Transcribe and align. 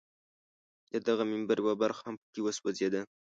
د 0.91 0.93
دغه 1.07 1.23
منبر 1.31 1.57
یوه 1.63 1.73
برخه 1.81 2.03
هم 2.07 2.15
په 2.21 2.27
کې 2.33 2.39
وسوځېده. 2.43 3.01